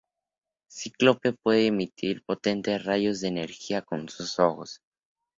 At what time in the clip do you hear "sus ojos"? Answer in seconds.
4.09-4.81